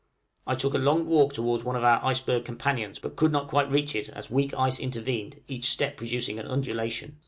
I 0.47 0.55
took 0.55 0.73
a 0.73 0.79
long 0.79 1.05
walk 1.05 1.31
towards 1.33 1.63
one 1.63 1.75
of 1.75 1.83
our 1.83 2.03
iceberg 2.03 2.43
companions, 2.43 2.97
but 2.97 3.15
could 3.15 3.31
not 3.31 3.47
quite 3.49 3.69
reach 3.69 3.93
it, 3.93 4.09
as 4.09 4.31
weak 4.31 4.51
ice 4.57 4.79
intervened, 4.79 5.41
each 5.47 5.69
step 5.69 5.95
producing 5.95 6.39
an 6.39 6.47
undulation. 6.47 7.19